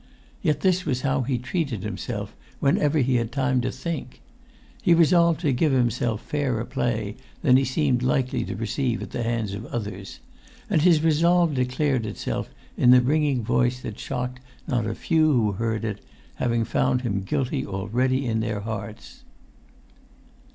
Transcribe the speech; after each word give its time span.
Yet 0.41 0.61
this 0.61 0.83
was 0.83 1.01
how 1.01 1.21
he 1.21 1.37
treated 1.37 1.83
himself, 1.83 2.35
whenever 2.59 2.97
he 2.97 3.17
had 3.17 3.31
time 3.31 3.61
to 3.61 3.71
think! 3.71 4.19
He 4.81 4.95
resolved 4.95 5.41
to 5.41 5.53
give 5.53 5.73
himself 5.73 6.23
fairer 6.23 6.65
play 6.65 7.17
than 7.43 7.55
he 7.55 7.63
seemed 7.65 8.01
likely 8.01 8.43
to 8.45 8.55
receive 8.55 9.03
at 9.03 9.11
the 9.11 9.21
hands 9.21 9.53
of 9.53 9.67
others; 9.67 10.19
and 10.71 10.81
his 10.81 11.03
resolve 11.03 11.53
declared 11.53 12.07
itself 12.07 12.49
in 12.75 12.89
the 12.89 12.99
ringing 12.99 13.43
voice 13.43 13.79
that 13.81 13.99
shocked 13.99 14.39
not 14.67 14.87
a 14.87 14.95
few 14.95 15.33
who 15.33 15.51
heard 15.51 15.85
it, 15.85 16.01
having 16.37 16.65
found 16.65 17.03
him 17.03 17.19
guilty 17.21 17.63
already 17.63 18.25
in 18.25 18.39
their 18.39 18.61
hearts. 18.61 19.21